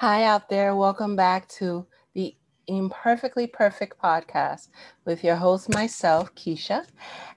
Hi, 0.00 0.22
out 0.22 0.48
there. 0.48 0.76
Welcome 0.76 1.16
back 1.16 1.48
to 1.58 1.84
the 2.14 2.32
Imperfectly 2.68 3.48
Perfect 3.48 4.00
podcast 4.00 4.68
with 5.04 5.24
your 5.24 5.34
host, 5.34 5.74
myself, 5.74 6.32
Keisha. 6.36 6.86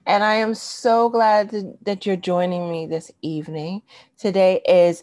And 0.06 0.22
I 0.22 0.34
am 0.34 0.54
so 0.54 1.08
glad 1.08 1.50
to, 1.50 1.76
that 1.82 2.06
you're 2.06 2.14
joining 2.14 2.70
me 2.70 2.86
this 2.86 3.10
evening. 3.20 3.82
Today 4.16 4.60
is 4.64 5.02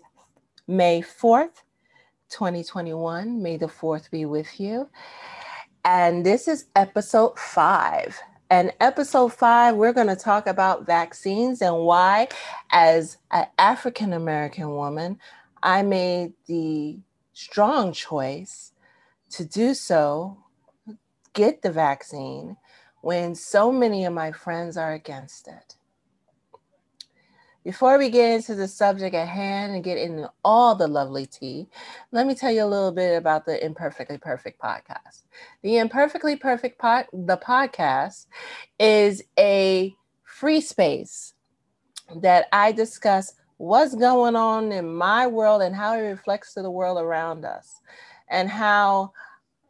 May 0.70 1.02
4th, 1.02 1.64
2021. 2.30 3.44
May 3.44 3.58
the 3.58 3.66
4th 3.66 4.10
be 4.10 4.23
with 4.23 4.57
you. 4.57 4.89
And 5.84 6.26
this 6.26 6.48
is 6.48 6.68
episode 6.78 7.38
five. 7.38 8.18
And 8.50 8.71
episode 8.80 9.34
five, 9.34 9.76
we're 9.76 9.91
going 9.91 10.07
to 10.07 10.16
talk 10.16 10.48
about 10.48 10.86
vaccines 10.86 11.62
and 11.62 11.76
why, 11.80 12.30
as 12.71 13.18
an 13.32 13.48
African 13.57 14.13
American 14.13 14.70
woman, 14.70 15.20
I 15.62 15.82
made 15.82 16.32
the 16.48 17.02
strong 17.39 17.93
choice 17.93 18.73
to 19.29 19.45
do 19.45 19.73
so, 19.73 20.38
get 21.31 21.62
the 21.62 21.71
vaccine, 21.71 22.57
when 23.02 23.34
so 23.34 23.71
many 23.71 24.03
of 24.03 24.12
my 24.12 24.29
friends 24.29 24.75
are 24.75 24.91
against 24.91 25.48
it. 25.48 25.77
Before 27.63 27.98
we 27.98 28.09
get 28.09 28.35
into 28.35 28.55
the 28.55 28.67
subject 28.67 29.15
at 29.15 29.29
hand 29.29 29.73
and 29.73 29.84
get 29.84 29.98
into 29.98 30.29
all 30.43 30.75
the 30.75 30.88
lovely 30.88 31.25
tea, 31.25 31.70
let 32.12 32.27
me 32.27 32.35
tell 32.35 32.52
you 32.52 32.63
a 32.63 32.65
little 32.65 32.91
bit 32.91 33.15
about 33.15 33.45
the 33.45 33.63
Imperfectly 33.63 34.17
Perfect 34.17 34.59
podcast. 34.59 35.23
The 35.62 35.77
Imperfectly 35.77 36.35
Perfect 36.35 36.77
pod, 36.77 37.05
the 37.13 37.37
podcast 37.37 38.26
is 38.79 39.23
a 39.37 39.95
free 40.23 40.59
space 40.59 41.35
that 42.17 42.48
I 42.51 42.73
discuss 42.73 43.34
what's 43.59 43.94
going 43.94 44.38
on 44.38 44.72
in 44.72 44.91
my 44.91 45.27
world 45.27 45.62
and 45.62 45.76
how 45.76 45.93
it 45.93 45.99
reflects 45.99 46.54
to 46.54 46.62
the 46.62 46.71
world 46.71 46.98
around 46.98 47.43
us 47.43 47.82
and 48.29 48.49
how 48.49 49.12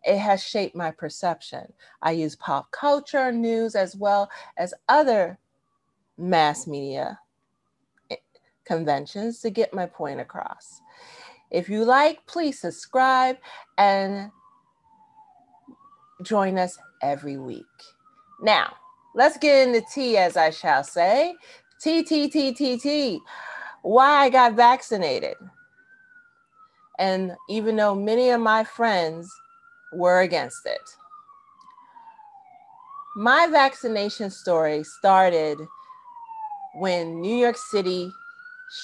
it 0.05 0.17
has 0.17 0.43
shaped 0.43 0.75
my 0.75 0.91
perception. 0.91 1.73
I 2.03 2.11
use 2.11 2.35
pop 2.35 2.71
culture, 2.71 3.31
news, 3.31 3.73
as 3.73 3.95
well 3.95 4.29
as 4.57 4.75
other 4.87 5.39
mass 6.19 6.67
media 6.67 7.19
conventions 8.63 9.41
to 9.41 9.49
get 9.49 9.73
my 9.73 9.87
point 9.87 10.19
across. 10.19 10.81
If 11.49 11.67
you 11.67 11.83
like, 11.83 12.23
please 12.27 12.59
subscribe 12.59 13.37
and 13.79 14.29
join 16.21 16.59
us 16.59 16.77
every 17.01 17.37
week. 17.37 17.65
Now, 18.39 18.71
let's 19.15 19.39
get 19.39 19.67
into 19.67 19.81
tea, 19.91 20.17
as 20.17 20.37
I 20.37 20.51
shall 20.51 20.83
say. 20.83 21.33
T, 21.81 22.03
T, 22.03 22.29
T, 22.29 22.53
T, 22.53 22.77
T 22.77 23.19
why 23.81 24.23
I 24.23 24.29
got 24.29 24.53
vaccinated. 24.53 25.35
And 26.97 27.35
even 27.49 27.75
though 27.75 27.95
many 27.95 28.29
of 28.29 28.41
my 28.41 28.63
friends 28.63 29.31
were 29.93 30.21
against 30.21 30.65
it, 30.65 30.81
my 33.15 33.47
vaccination 33.47 34.29
story 34.29 34.83
started 34.83 35.57
when 36.75 37.21
New 37.21 37.35
York 37.35 37.57
City 37.57 38.11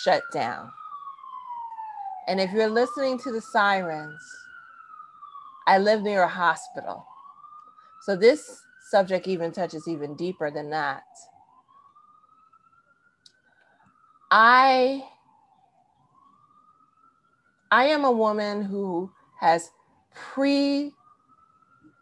shut 0.04 0.24
down. 0.34 0.72
And 2.28 2.40
if 2.40 2.52
you're 2.52 2.70
listening 2.70 3.20
to 3.20 3.32
the 3.32 3.42
sirens, 3.42 4.22
I 5.68 5.78
live 5.78 6.02
near 6.02 6.24
a 6.24 6.28
hospital. 6.28 7.06
So 8.02 8.16
this 8.16 8.64
subject 8.90 9.28
even 9.28 9.52
touches 9.52 9.88
even 9.88 10.16
deeper 10.16 10.52
than 10.52 10.70
that. 10.72 11.04
I 14.32 15.04
I 17.72 17.86
am 17.86 18.06
a 18.06 18.12
woman 18.12 18.64
who 18.64 19.12
has 19.40 19.70
pre 20.14 20.94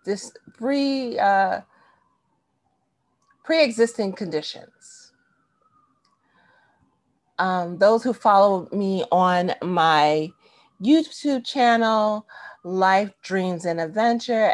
this 0.05 0.31
pre 0.53 1.17
uh, 1.17 1.61
pre-existing 3.43 4.13
conditions. 4.13 5.11
Um, 7.39 7.77
those 7.77 8.03
who 8.03 8.13
follow 8.13 8.69
me 8.71 9.03
on 9.11 9.53
my 9.61 10.31
YouTube 10.81 11.45
channel, 11.45 12.25
Life 12.63 13.11
Dreams 13.21 13.65
and 13.65 13.79
Adventure, 13.81 14.51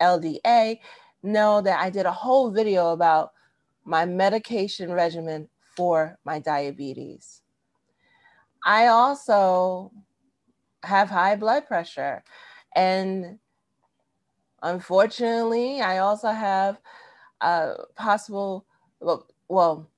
LDA, 0.00 0.78
know 1.22 1.60
that 1.60 1.80
I 1.80 1.90
did 1.90 2.06
a 2.06 2.12
whole 2.12 2.50
video 2.50 2.92
about 2.92 3.32
my 3.84 4.04
medication 4.06 4.92
regimen 4.92 5.48
for 5.76 6.18
my 6.24 6.38
diabetes. 6.38 7.42
I 8.64 8.88
also 8.88 9.92
have 10.82 11.10
high 11.10 11.36
blood 11.36 11.66
pressure. 11.66 12.24
And 12.74 13.38
unfortunately, 14.62 15.80
I 15.80 15.98
also 15.98 16.30
have 16.30 16.78
a 17.40 17.74
possible, 17.94 18.66
well, 19.00 19.26
well 19.48 19.88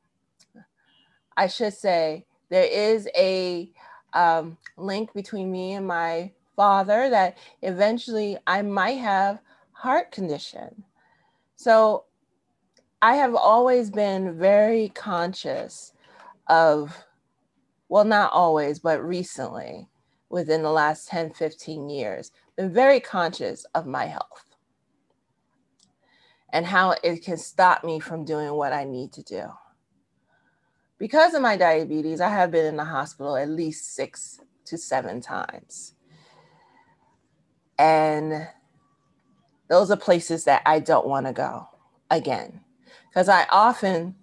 I 1.37 1.47
should 1.47 1.75
say, 1.75 2.27
there 2.51 2.65
is 2.65 3.09
a 3.17 3.71
um, 4.13 4.59
link 4.77 5.13
between 5.13 5.53
me 5.53 5.75
and 5.75 5.87
my 5.87 6.33
father 6.57 7.09
that 7.11 7.39
eventually 7.63 8.37
I 8.47 8.63
might 8.63 8.99
have 8.99 9.41
heart 9.73 10.11
condition. 10.11 10.83
So 11.57 12.05
I 13.01 13.15
have 13.15 13.37
always 13.37 13.91
been 13.91 14.37
very 14.37 14.89
conscious 14.89 15.93
of, 16.49 16.97
well, 17.89 18.05
not 18.05 18.33
always, 18.33 18.81
but 18.81 19.05
recently, 19.05 19.89
within 20.31 20.63
the 20.63 20.71
last 20.71 21.09
10, 21.09 21.33
15 21.33 21.89
years, 21.89 22.33
been 22.57 22.73
very 22.73 22.99
conscious 22.99 23.65
of 23.75 23.87
my 23.87 24.07
health 24.07 24.45
and 26.53 26.67
how 26.67 26.97
it 27.05 27.23
can 27.23 27.37
stop 27.37 27.85
me 27.85 28.01
from 28.01 28.25
doing 28.25 28.53
what 28.53 28.73
I 28.73 28.83
need 28.83 29.13
to 29.13 29.23
do. 29.23 29.45
Because 30.99 31.35
of 31.35 31.43
my 31.43 31.57
diabetes, 31.57 32.21
I 32.21 32.31
have 32.31 32.51
been 32.51 32.67
in 32.67 32.77
the 32.77 32.85
hospital 32.85 33.37
at 33.37 33.49
least 33.49 33.95
six 33.95 34.41
to 34.65 34.77
seven 34.77 35.21
times. 35.21 35.95
And 37.79 38.49
those 39.69 39.93
are 39.93 39.97
places 39.97 40.45
that 40.45 40.63
I 40.67 40.81
don't 40.81 41.07
want 41.07 41.27
to 41.27 41.33
go 41.33 41.69
again 42.11 42.65
because 43.09 43.29
I 43.29 43.47
often 43.51 44.15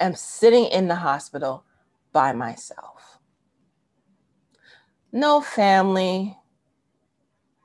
am 0.00 0.14
sitting 0.14 0.66
in 0.66 0.88
the 0.88 0.96
hospital 0.96 1.64
by 2.12 2.32
myself. 2.32 3.18
No 5.12 5.40
family. 5.40 6.36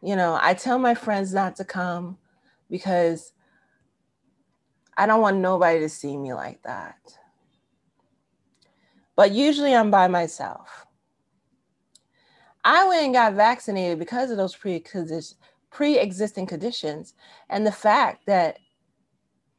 You 0.01 0.15
know, 0.15 0.37
I 0.41 0.53
tell 0.53 0.79
my 0.79 0.95
friends 0.95 1.33
not 1.33 1.55
to 1.57 1.65
come 1.65 2.17
because 2.69 3.33
I 4.97 5.05
don't 5.05 5.21
want 5.21 5.37
nobody 5.37 5.79
to 5.79 5.89
see 5.89 6.17
me 6.17 6.33
like 6.33 6.61
that. 6.63 6.97
But 9.15 9.31
usually 9.31 9.75
I'm 9.75 9.91
by 9.91 10.07
myself. 10.07 10.85
I 12.63 12.87
went 12.87 13.05
and 13.05 13.13
got 13.13 13.33
vaccinated 13.33 13.99
because 13.99 14.31
of 14.31 14.37
those 14.37 14.55
pre 14.55 14.83
pre-existing 15.71 16.47
conditions 16.47 17.13
and 17.49 17.65
the 17.65 17.71
fact 17.71 18.25
that 18.25 18.59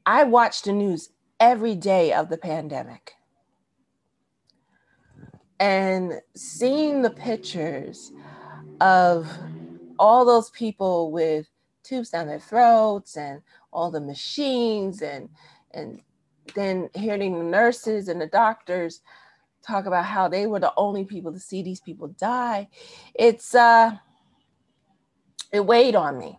I 0.06 0.24
watched 0.24 0.64
the 0.64 0.72
news 0.72 1.10
every 1.38 1.74
day 1.74 2.12
of 2.12 2.28
the 2.28 2.38
pandemic. 2.38 3.14
And 5.58 6.20
seeing 6.34 7.02
the 7.02 7.10
pictures 7.10 8.12
of 8.80 9.28
all 9.98 10.24
those 10.24 10.50
people 10.50 11.12
with 11.12 11.46
tubes 11.82 12.10
down 12.10 12.26
their 12.26 12.40
throats 12.40 13.16
and 13.16 13.42
all 13.72 13.90
the 13.90 14.00
machines 14.00 15.02
and 15.02 15.28
and 15.72 16.00
then 16.54 16.88
hearing 16.94 17.38
the 17.38 17.44
nurses 17.44 18.08
and 18.08 18.20
the 18.20 18.26
doctors 18.26 19.02
talk 19.66 19.86
about 19.86 20.04
how 20.04 20.26
they 20.26 20.46
were 20.46 20.58
the 20.58 20.72
only 20.76 21.04
people 21.04 21.32
to 21.32 21.38
see 21.38 21.62
these 21.62 21.80
people 21.80 22.08
die 22.08 22.68
it's 23.14 23.54
uh 23.54 23.92
it 25.52 25.64
weighed 25.64 25.94
on 25.94 26.18
me 26.18 26.38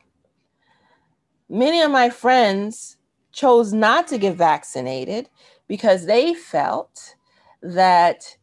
many 1.50 1.82
of 1.82 1.92
my 1.92 2.10
friends 2.10 2.98
chose 3.32 3.74
not 3.74 4.08
to 4.08 4.18
get 4.18 4.36
vaccinated 4.36 5.30
because 5.68 6.06
they 6.06 6.34
felt 6.34 7.16
that 7.62 8.38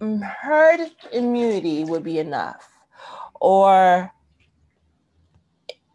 mm, 0.00 0.22
herd 0.42 0.80
immunity 1.12 1.84
would 1.84 2.04
be 2.04 2.18
enough 2.18 2.70
or 3.40 4.12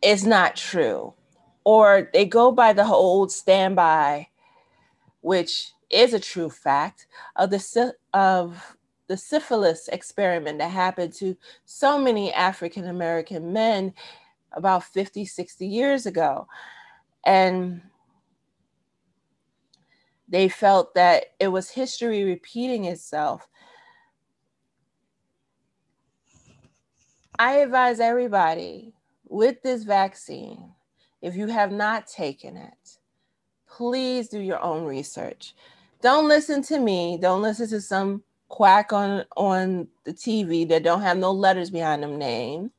it's 0.02 0.24
not 0.24 0.56
true 0.56 1.14
or 1.64 2.10
they 2.14 2.26
go 2.26 2.52
by 2.52 2.74
the 2.74 2.86
old 2.86 3.32
standby 3.32 4.28
which 5.22 5.72
is 5.90 6.14
a 6.14 6.20
true 6.20 6.50
fact 6.50 7.08
of 7.36 7.50
the 7.50 7.94
of 8.14 8.76
the 9.08 9.18
syphilis 9.18 9.90
experiment 9.90 10.60
that 10.60 10.72
happened 10.72 11.14
to 11.14 11.36
so 11.66 12.00
many 12.00 12.32
African 12.34 12.88
American 12.88 13.54
men 13.54 13.94
about 14.54 14.84
50, 14.84 15.26
60 15.26 15.68
years 15.68 16.06
ago. 16.06 16.48
And 17.26 17.82
they 20.28 20.50
felt 20.50 20.96
that 20.96 21.26
it 21.40 21.50
was 21.50 21.70
history 21.70 22.24
repeating 22.24 22.86
itself. 22.86 23.48
I 27.38 27.58
advise 27.58 28.00
everybody 28.00 28.94
with 29.32 29.62
this 29.64 29.84
vaccine, 29.84 30.74
if 31.22 31.36
you 31.36 31.48
have 31.48 31.72
not 31.72 32.06
taken 32.06 32.58
it, 32.58 32.98
please 33.68 34.28
do 34.28 34.40
your 34.40 34.62
own 34.62 34.86
research. 34.86 35.56
Don't 36.02 36.28
listen 36.28 36.62
to 36.64 36.80
me. 36.80 37.18
Don't 37.20 37.42
listen 37.42 37.70
to 37.70 37.82
some 37.82 38.24
quack 38.50 38.92
on 38.92 39.24
on 39.38 39.88
the 40.04 40.14
TV 40.14 40.68
that 40.68 40.84
don't 40.84 41.02
have 41.02 41.18
no 41.18 41.32
letters 41.32 41.70
behind 41.70 42.04
them 42.04 42.18
name, 42.18 42.70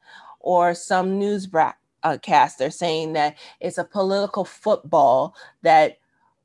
or 0.42 0.74
some 0.74 1.18
news 1.18 1.46
broadcaster 1.46 2.66
uh, 2.66 2.70
saying 2.70 3.14
that 3.14 3.36
it's 3.60 3.78
a 3.78 3.84
political 3.84 4.44
football 4.44 5.34
that 5.62 5.98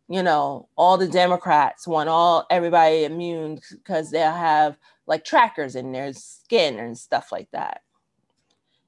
you 0.08 0.24
know 0.24 0.70
all 0.78 0.98
the 0.98 1.08
Democrats 1.08 1.88
want 1.88 2.10
all 2.10 2.46
everybody 2.50 3.04
immune 3.04 3.60
because 3.72 4.12
they'll 4.12 4.32
have 4.32 4.78
like 5.08 5.26
trackers 5.26 5.76
in 5.76 5.92
their 5.92 6.14
skin 6.14 6.80
and 6.80 6.98
stuff 6.98 7.32
like 7.32 7.50
that. 7.52 7.82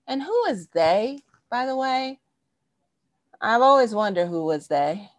And 0.07 0.23
who 0.23 0.45
is 0.45 0.67
they, 0.67 1.19
by 1.49 1.65
the 1.65 1.75
way? 1.75 2.19
I've 3.41 3.61
always 3.61 3.95
wondered 3.95 4.27
who 4.27 4.43
was 4.43 4.67
they. 4.67 5.09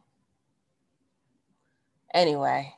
Anyway, 2.13 2.75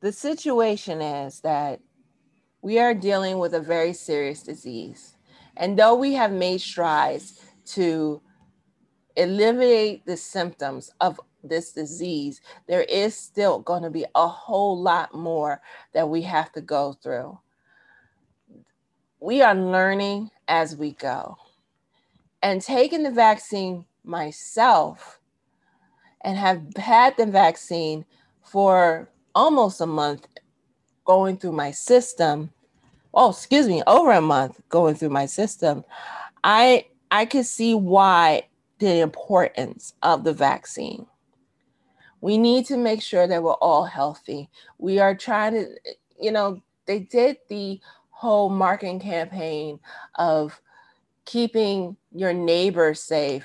the 0.00 0.12
situation 0.12 1.02
is 1.02 1.40
that 1.40 1.80
we 2.62 2.78
are 2.78 2.94
dealing 2.94 3.38
with 3.38 3.54
a 3.54 3.60
very 3.60 3.92
serious 3.92 4.42
disease. 4.42 5.16
And 5.56 5.78
though 5.78 5.94
we 5.94 6.14
have 6.14 6.32
made 6.32 6.60
strides 6.60 7.40
to 7.66 8.22
eliminate 9.16 10.06
the 10.06 10.16
symptoms 10.16 10.90
of 11.00 11.20
this 11.44 11.72
disease, 11.72 12.40
there 12.66 12.82
is 12.82 13.16
still 13.16 13.58
going 13.60 13.82
to 13.82 13.90
be 13.90 14.06
a 14.14 14.26
whole 14.26 14.80
lot 14.80 15.14
more 15.14 15.60
that 15.92 16.08
we 16.08 16.22
have 16.22 16.52
to 16.52 16.60
go 16.60 16.94
through. 17.02 17.38
We 19.20 19.42
are 19.42 19.54
learning 19.54 20.30
as 20.48 20.76
we 20.76 20.92
go. 20.92 21.36
And 22.42 22.60
taking 22.60 23.02
the 23.02 23.10
vaccine 23.10 23.84
myself 24.04 25.20
and 26.22 26.36
have 26.36 26.62
had 26.76 27.16
the 27.16 27.26
vaccine 27.26 28.04
for 28.42 29.08
almost 29.34 29.80
a 29.80 29.86
month 29.86 30.26
going 31.04 31.36
through 31.36 31.52
my 31.52 31.70
system. 31.70 32.50
Oh, 33.14 33.30
excuse 33.30 33.68
me, 33.68 33.82
over 33.86 34.12
a 34.12 34.20
month 34.20 34.60
going 34.68 34.94
through 34.94 35.10
my 35.10 35.26
system. 35.26 35.84
I 36.44 36.86
I 37.10 37.26
could 37.26 37.46
see 37.46 37.74
why 37.74 38.48
the 38.78 39.00
importance 39.00 39.94
of 40.02 40.24
the 40.24 40.32
vaccine. 40.32 41.06
We 42.20 42.38
need 42.38 42.66
to 42.66 42.76
make 42.76 43.02
sure 43.02 43.26
that 43.26 43.42
we're 43.42 43.52
all 43.54 43.84
healthy. 43.84 44.48
We 44.78 44.98
are 44.98 45.14
trying 45.14 45.54
to, 45.54 45.66
you 46.20 46.32
know, 46.32 46.62
they 46.86 47.00
did 47.00 47.38
the 47.48 47.80
whole 48.10 48.48
marketing 48.48 49.00
campaign 49.00 49.78
of 50.14 50.60
keeping 51.24 51.96
your 52.12 52.32
neighbors 52.32 53.00
safe. 53.00 53.44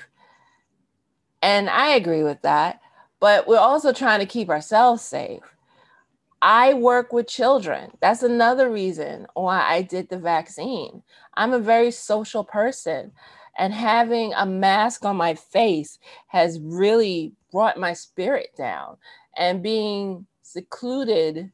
And 1.42 1.68
I 1.68 1.90
agree 1.90 2.22
with 2.22 2.42
that. 2.42 2.80
But 3.20 3.48
we're 3.48 3.58
also 3.58 3.92
trying 3.92 4.20
to 4.20 4.26
keep 4.26 4.48
ourselves 4.48 5.02
safe. 5.02 5.42
I 6.42 6.74
work 6.74 7.12
with 7.12 7.26
children. 7.26 7.90
That's 8.00 8.22
another 8.22 8.70
reason 8.70 9.26
why 9.34 9.64
I 9.66 9.82
did 9.82 10.08
the 10.08 10.18
vaccine. 10.18 11.02
I'm 11.34 11.52
a 11.52 11.58
very 11.58 11.90
social 11.90 12.44
person, 12.44 13.12
and 13.58 13.72
having 13.74 14.32
a 14.34 14.46
mask 14.46 15.04
on 15.04 15.16
my 15.16 15.34
face 15.34 15.98
has 16.28 16.60
really 16.60 17.32
brought 17.50 17.78
my 17.78 17.92
spirit 17.92 18.50
down. 18.56 18.96
And 19.36 19.62
being 19.62 20.26
secluded 20.42 21.50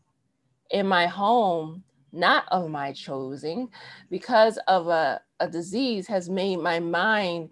in 0.70 0.86
my 0.86 1.06
home, 1.06 1.82
not 2.12 2.44
of 2.50 2.68
my 2.70 2.92
choosing, 2.92 3.68
because 4.10 4.58
of 4.68 4.88
a, 4.88 5.20
a 5.40 5.48
disease, 5.48 6.06
has 6.08 6.28
made 6.28 6.56
my 6.56 6.78
mind 6.80 7.50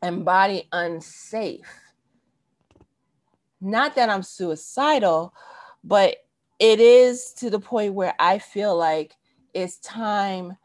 and 0.00 0.24
body 0.24 0.68
unsafe 0.72 1.82
not 3.62 3.94
that 3.94 4.10
I'm 4.10 4.24
suicidal, 4.24 5.32
but 5.84 6.16
it 6.58 6.80
is 6.80 7.32
to 7.38 7.50
the 7.50 7.60
point 7.60 7.94
where 7.94 8.14
I 8.18 8.38
feel 8.38 8.76
like 8.76 9.16
it's 9.54 9.78
time 9.78 10.56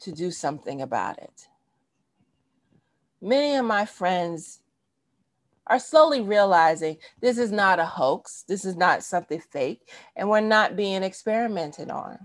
to 0.00 0.12
do 0.12 0.30
something 0.30 0.82
about 0.82 1.18
it. 1.18 1.48
Many 3.20 3.56
of 3.56 3.64
my 3.64 3.84
friends 3.86 4.60
are 5.66 5.78
slowly 5.78 6.20
realizing 6.20 6.98
this 7.20 7.38
is 7.38 7.50
not 7.50 7.78
a 7.78 7.84
hoax, 7.84 8.44
this 8.46 8.64
is 8.64 8.76
not 8.76 9.02
something 9.02 9.40
fake, 9.40 9.88
and 10.14 10.28
we're 10.28 10.40
not 10.40 10.76
being 10.76 11.02
experimented 11.02 11.90
on. 11.90 12.18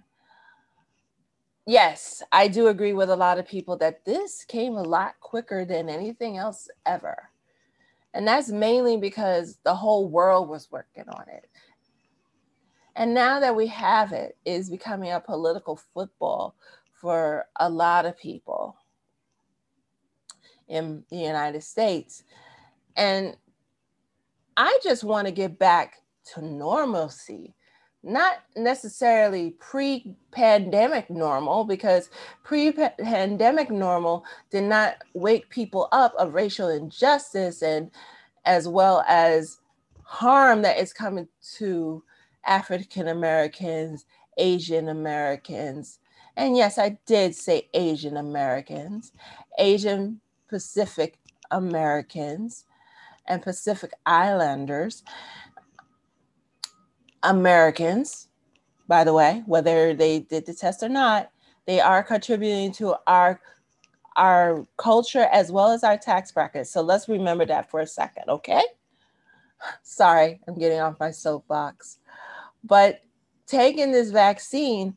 Yes, 1.65 2.23
I 2.31 2.47
do 2.47 2.67
agree 2.67 2.93
with 2.93 3.09
a 3.09 3.15
lot 3.15 3.37
of 3.37 3.47
people 3.47 3.77
that 3.77 4.03
this 4.03 4.43
came 4.43 4.73
a 4.73 4.83
lot 4.83 5.13
quicker 5.21 5.65
than 5.65 5.87
anything 5.87 6.37
else 6.37 6.67
ever. 6.85 7.29
And 8.13 8.27
that's 8.27 8.49
mainly 8.49 8.97
because 8.97 9.59
the 9.63 9.75
whole 9.75 10.09
world 10.09 10.49
was 10.49 10.71
working 10.71 11.07
on 11.07 11.25
it. 11.29 11.47
And 12.99 13.13
now 13.13 13.39
that 13.39 13.55
we 13.55 13.65
have 13.67 14.11
it, 14.11 14.35
is 14.43 14.69
becoming 14.69 15.13
a 15.13 15.21
political 15.21 15.77
football 15.77 16.53
for 16.91 17.45
a 17.55 17.69
lot 17.69 18.05
of 18.05 18.17
people 18.17 18.75
in 20.67 21.05
the 21.09 21.15
United 21.15 21.63
States. 21.63 22.23
And 22.97 23.37
I 24.57 24.77
just 24.83 25.05
want 25.05 25.27
to 25.27 25.31
get 25.31 25.57
back 25.57 26.01
to 26.33 26.41
normalcy 26.41 27.55
not 28.03 28.39
necessarily 28.55 29.51
pre 29.59 30.15
pandemic 30.31 31.09
normal, 31.09 31.63
because 31.63 32.09
pre 32.43 32.71
pandemic 32.71 33.71
normal 33.71 34.25
did 34.51 34.63
not 34.63 34.95
wake 35.13 35.49
people 35.49 35.87
up 35.93 36.13
of 36.17 36.33
racial 36.33 36.69
injustice 36.69 37.61
and 37.61 37.91
as 38.45 38.67
well 38.67 39.03
as 39.07 39.59
harm 40.03 40.61
that 40.61 40.79
is 40.79 40.93
coming 40.93 41.27
to 41.57 42.03
African 42.45 43.07
Americans, 43.07 44.05
Asian 44.37 44.89
Americans. 44.89 45.99
And 46.35 46.55
yes, 46.55 46.77
I 46.77 46.97
did 47.05 47.35
say 47.35 47.69
Asian 47.73 48.17
Americans, 48.17 49.11
Asian 49.57 50.21
Pacific 50.47 51.17
Americans, 51.51 52.65
and 53.27 53.41
Pacific 53.41 53.91
Islanders. 54.05 55.03
Americans, 57.23 58.29
by 58.87 59.03
the 59.03 59.13
way, 59.13 59.43
whether 59.45 59.93
they 59.93 60.19
did 60.19 60.45
the 60.45 60.53
test 60.53 60.81
or 60.81 60.89
not, 60.89 61.31
they 61.65 61.79
are 61.79 62.01
contributing 62.01 62.71
to 62.73 62.95
our 63.05 63.39
our 64.15 64.67
culture 64.77 65.29
as 65.31 65.51
well 65.51 65.71
as 65.71 65.83
our 65.83 65.97
tax 65.97 66.31
bracket. 66.31 66.67
So 66.67 66.81
let's 66.81 67.07
remember 67.07 67.45
that 67.45 67.69
for 67.71 67.79
a 67.79 67.87
second, 67.87 68.25
okay? 68.27 68.61
Sorry, 69.81 70.41
I'm 70.45 70.57
getting 70.57 70.79
off 70.79 70.99
my 70.99 71.11
soapbox. 71.11 71.99
But 72.63 73.01
taking 73.45 73.91
this 73.91 74.11
vaccine 74.11 74.95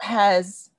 has 0.00 0.70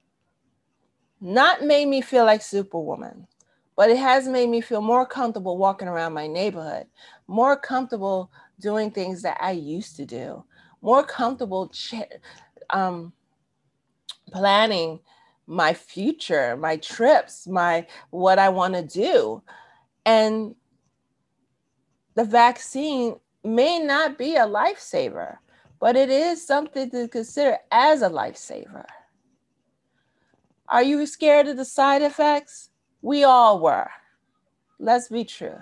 not 1.20 1.64
made 1.64 1.86
me 1.86 2.02
feel 2.02 2.26
like 2.26 2.42
superwoman, 2.42 3.28
but 3.76 3.90
it 3.90 3.98
has 3.98 4.28
made 4.28 4.50
me 4.50 4.62
feel 4.62 4.82
more 4.82 5.06
comfortable 5.06 5.58
walking 5.58 5.88
around 5.88 6.14
my 6.14 6.28
neighborhood, 6.28 6.88
more 7.28 7.56
comfortable 7.56 8.32
doing 8.60 8.92
things 8.92 9.22
that 9.22 9.38
I 9.40 9.52
used 9.52 9.96
to 9.98 10.06
do, 10.06 10.44
more 10.82 11.04
comfortable 11.04 11.70
ch- 11.70 11.94
um, 12.72 13.14
planning 14.32 15.00
my 15.48 15.74
future, 15.74 16.56
my 16.58 16.78
trips, 16.78 17.48
my 17.48 17.86
what 18.10 18.40
I 18.40 18.50
want 18.50 18.74
to 18.74 18.84
do. 18.84 19.44
And 20.06 20.56
the 22.16 22.24
vaccine 22.24 23.16
may 23.44 23.80
not 23.80 24.18
be 24.18 24.36
a 24.36 24.46
lifesaver, 24.46 25.38
but 25.80 25.96
it 25.96 26.10
is 26.10 26.46
something 26.46 26.90
to 26.92 27.08
consider 27.08 27.58
as 27.72 28.02
a 28.02 28.10
lifesaver. 28.10 28.86
Are 30.68 30.84
you 30.84 31.06
scared 31.06 31.48
of 31.48 31.58
the 31.58 31.66
side 31.66 32.02
effects? 32.02 32.70
We 33.02 33.24
all 33.24 33.60
were. 33.60 33.90
Let's 34.80 35.10
be 35.10 35.26
true. 35.26 35.58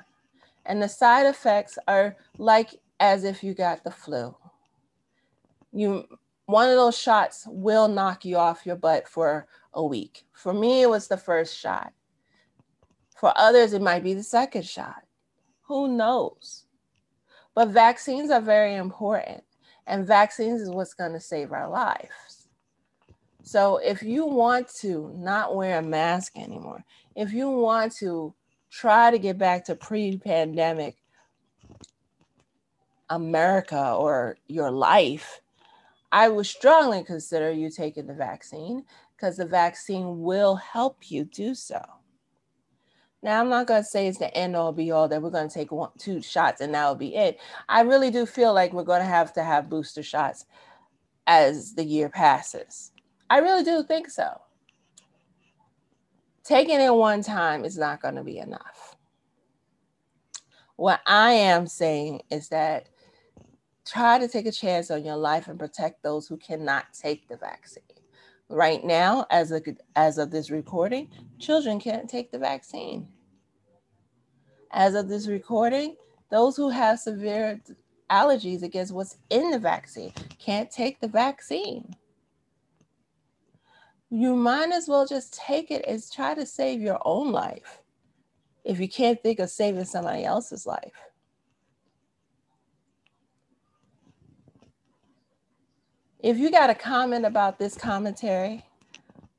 And 0.65 0.81
the 0.81 0.89
side 0.89 1.25
effects 1.25 1.79
are 1.88 2.15
like 2.38 2.79
as 3.00 3.24
if 3.24 3.43
you 3.43 3.53
got 3.53 3.83
the 3.83 3.91
flu. 3.91 4.36
You 5.71 6.05
one 6.45 6.67
of 6.67 6.75
those 6.75 6.98
shots 6.98 7.45
will 7.48 7.88
knock 7.88 8.25
you 8.25 8.36
off 8.36 8.65
your 8.65 8.75
butt 8.75 9.07
for 9.07 9.48
a 9.74 9.86
week. 9.86 10.25
For 10.33 10.51
me, 10.51 10.81
it 10.81 10.89
was 10.89 11.07
the 11.07 11.17
first 11.17 11.55
shot. 11.55 11.93
For 13.19 13.31
others, 13.36 13.74
it 13.74 13.83
might 13.83 14.03
be 14.03 14.15
the 14.15 14.24
second 14.24 14.65
shot. 14.65 15.03
Who 15.67 15.95
knows? 15.95 16.65
But 17.60 17.72
vaccines 17.72 18.32
are 18.32 18.39
very 18.39 18.75
important, 18.75 19.44
and 19.86 20.08
vaccines 20.08 20.62
is 20.62 20.70
what's 20.70 20.94
going 20.94 21.12
to 21.12 21.20
save 21.20 21.51
our 21.51 21.68
lives. 21.68 22.48
So 23.44 23.80
if 23.80 24.01
you 24.01 24.25
want 24.25 24.70
to 24.75 25.13
not 25.18 25.58
wear 25.58 25.80
a 25.80 25.82
mask 25.82 26.38
anymore, 26.38 26.86
if 27.18 27.34
you 27.34 27.50
want 27.50 27.94
to 27.98 28.34
try 28.72 29.12
to 29.12 29.20
get 29.20 29.38
back 29.38 29.66
to 29.66 29.75
pre 29.75 30.18
pandemic 30.20 30.96
America 33.10 33.92
or 33.92 34.38
your 34.48 34.72
life, 34.72 35.42
I 36.13 36.30
would 36.30 36.46
strongly 36.46 37.04
consider 37.04 37.51
you 37.51 37.70
taking 37.70 38.08
the 38.08 38.13
vaccine 38.13 38.86
because 39.18 39.36
the 39.36 39.46
vaccine 39.46 40.22
will 40.22 40.56
help 40.56 41.12
you 41.12 41.25
do 41.25 41.54
so. 41.54 41.99
Now, 43.21 43.41
I'm 43.41 43.49
not 43.49 43.67
going 43.67 43.83
to 43.83 43.88
say 43.88 44.07
it's 44.07 44.17
the 44.17 44.33
end 44.35 44.55
all 44.55 44.71
be 44.71 44.91
all 44.91 45.09
that 45.09 45.21
we're 45.21 45.29
going 45.29 45.49
to 45.49 45.53
take 45.53 45.71
one, 45.71 45.89
two 45.97 46.21
shots 46.21 46.61
and 46.61 46.73
that'll 46.73 46.95
be 46.95 47.15
it. 47.15 47.39
I 47.67 47.81
really 47.81 48.11
do 48.11 48.25
feel 48.25 48.53
like 48.53 48.71
we're 48.71 48.83
going 48.83 49.01
to 49.01 49.07
have 49.07 49.33
to 49.33 49.43
have 49.43 49.69
booster 49.69 50.03
shots 50.03 50.45
as 51.27 51.73
the 51.73 51.83
year 51.83 52.09
passes. 52.09 52.91
I 53.29 53.39
really 53.39 53.63
do 53.63 53.83
think 53.83 54.09
so. 54.09 54.39
Taking 56.43 56.79
it 56.79 56.93
one 56.93 57.21
time 57.21 57.65
is 57.65 57.77
not 57.77 58.01
going 58.01 58.15
to 58.15 58.23
be 58.23 58.39
enough. 58.39 58.95
What 60.77 61.01
I 61.05 61.33
am 61.33 61.67
saying 61.67 62.21
is 62.31 62.47
that 62.49 62.88
try 63.85 64.17
to 64.17 64.27
take 64.29 64.45
a 64.45 64.51
chance 64.51 64.89
on 64.89 65.03
your 65.03 65.17
life 65.17 65.49
and 65.49 65.59
protect 65.59 66.01
those 66.03 66.27
who 66.27 66.38
cannot 66.38 66.85
take 66.93 67.27
the 67.27 67.35
vaccine. 67.35 67.83
Right 68.50 68.84
now, 68.84 69.27
as, 69.29 69.51
a, 69.51 69.62
as 69.96 70.18
of 70.18 70.32
this 70.32 70.50
recording, 70.50 71.10
children 71.38 71.79
can't 71.79 72.10
take 72.10 72.32
the 72.32 72.39
vaccine. 72.39 73.08
As 74.72 74.96
of 74.96 75.08
this 75.08 75.27
recording, 75.27 75.96
those 76.32 76.58
who 76.58 76.70
have 76.70 77.00
severe 77.00 77.62
allergies 78.10 78.63
against 78.63 78.91
what's 78.91 79.18
in 79.29 79.51
the 79.51 79.60
vaccine 79.60 80.13
can't 80.39 80.70
take 80.72 81.00
the 81.00 81.08
vaccine. 81.08 81.96
You 84.10 84.36
might 84.36 84.72
as 84.72 84.88
well 84.88 85.06
just 85.06 85.36
take 85.36 85.70
it 85.70 85.86
and 85.88 86.01
try 86.12 86.34
to 86.34 86.46
save 86.46 86.82
your 86.82 87.00
own 87.06 87.32
life 87.32 87.84
if 88.63 88.79
you 88.79 88.89
can't 88.89 89.22
think 89.22 89.39
of 89.39 89.51
saving 89.51 89.86
somebody 89.86 90.25
else's 90.25 90.65
life. 90.65 91.09
If 96.21 96.38
you 96.38 96.51
got 96.51 96.69
a 96.69 96.75
comment 96.75 97.25
about 97.25 97.59
this 97.59 97.75
commentary, 97.75 98.65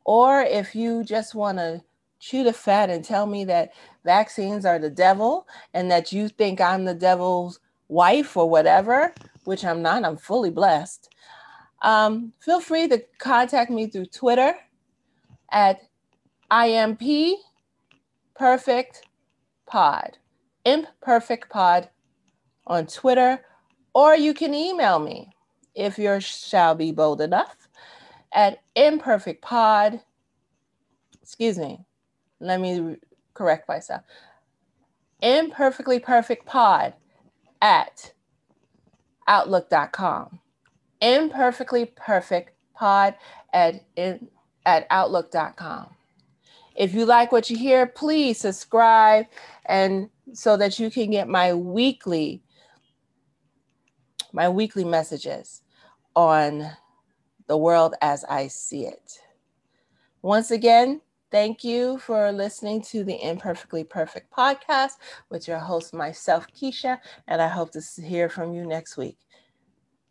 or 0.07 0.41
if 0.41 0.75
you 0.75 1.05
just 1.05 1.35
want 1.35 1.59
to 1.59 1.83
chew 2.21 2.43
the 2.43 2.55
fat 2.55 2.89
and 2.89 3.05
tell 3.05 3.27
me 3.27 3.45
that 3.45 3.73
vaccines 4.03 4.65
are 4.65 4.79
the 4.79 4.89
devil 4.89 5.47
and 5.75 5.91
that 5.91 6.11
you 6.11 6.29
think 6.29 6.59
I'm 6.59 6.87
the 6.87 6.95
devil's 6.95 7.61
wife 7.89 8.35
or 8.35 8.49
whatever, 8.49 9.13
which 9.45 9.63
I'm 9.63 9.83
not, 9.83 10.07
I'm 10.07 10.17
fully 10.17 10.49
blessed, 10.49 11.11
um, 11.83 12.33
feel 12.41 12.61
free 12.61 12.89
to 12.89 13.05
contact 13.19 13.71
me 13.71 13.87
through 13.87 14.07
Twitter 14.07 14.55
at 15.53 15.83
IMP 16.51 17.37
Perfect 18.35 19.03
Pod, 19.67 20.17
Pod 21.51 21.91
on 22.67 22.87
Twitter, 22.87 23.45
or 23.95 24.17
you 24.17 24.33
can 24.33 24.55
email 24.55 24.99
me 24.99 25.31
if 25.75 25.99
you 25.99 26.21
shall 26.21 26.75
be 26.75 26.93
bold 26.93 27.21
enough, 27.21 27.69
at 28.33 28.63
imperfect 28.75 29.43
pod. 29.43 30.01
Excuse 31.23 31.59
me, 31.59 31.85
let 32.41 32.61
me 32.61 32.97
correct 33.35 33.69
myself. 33.69 34.03
Imperfectly 35.23 35.99
perfect 35.99 36.47
pod 36.47 36.95
at 37.61 38.13
outlook.com. 39.29 40.41
Imperfectly 41.01 41.87
perfect 41.97 42.53
pod 42.75 43.15
at, 43.53 43.85
in, 43.97 44.29
at 44.67 44.87
outlook.com. 44.91 45.89
If 46.75 46.95
you 46.95 47.05
like 47.05 47.33
what 47.33 47.51
you 47.51 47.59
hear, 47.59 47.87
please 47.87 48.39
subscribe 48.39 49.27
and 49.67 50.09
so 50.33 50.57
that 50.57 50.79
you 50.79 50.91
can 50.91 51.11
get 51.11 51.29
my 51.29 51.53
weekly 51.53 52.43
my 54.33 54.49
weekly 54.49 54.85
messages 54.85 55.63
on 56.17 56.71
the 57.47 57.57
world 57.57 57.95
as 58.03 58.25
I 58.25 58.49
see 58.49 58.87
it. 58.87 59.21
Once 60.23 60.51
again, 60.51 61.01
thank 61.31 61.65
you 61.65 61.99
for 61.99 62.33
listening 62.33 62.83
to 62.83 63.05
the 63.05 63.17
Imperfectly 63.23 63.85
Perfect 63.85 64.33
podcast 64.33 64.93
with 65.31 65.49
your 65.49 65.59
host, 65.59 65.95
myself, 65.95 66.47
Keisha, 66.53 66.99
and 67.27 67.41
I 67.41 67.49
hope 67.49 67.71
to 67.73 67.83
hear 68.03 68.29
from 68.29 68.53
you 68.53 68.67
next 68.67 68.97
week. 68.97 69.19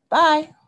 Bye. 0.10 0.59